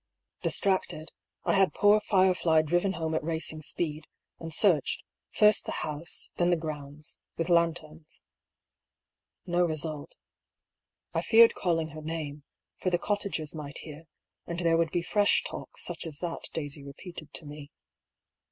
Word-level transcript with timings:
Distracted, 0.41 1.11
I 1.45 1.53
had 1.53 1.75
poor 1.75 2.01
Firefly 2.01 2.63
driven 2.63 2.93
home 2.93 3.13
at 3.13 3.23
racing 3.23 3.61
speed, 3.61 4.07
and 4.39 4.51
searched, 4.51 5.03
first 5.29 5.65
the 5.67 5.71
honse, 5.83 6.33
then 6.37 6.49
the 6.49 6.57
grounds, 6.57 7.19
with 7.37 7.49
lanterns. 7.49 8.23
No 9.45 9.63
result. 9.63 10.17
I 11.13 11.21
feared 11.21 11.53
calling 11.53 11.89
her 11.89 12.01
name, 12.01 12.41
for 12.79 12.89
the 12.89 12.97
cot 12.97 13.19
tagers 13.19 13.53
might 13.53 13.77
hear, 13.77 14.05
and 14.47 14.57
there 14.61 14.75
would 14.75 14.89
be 14.89 15.03
fresh 15.03 15.43
talk 15.43 15.77
such 15.77 16.07
as 16.07 16.17
that 16.17 16.49
Daisy 16.51 16.81
repeated 16.83 17.31
to 17.35 17.45
me. 17.45 17.69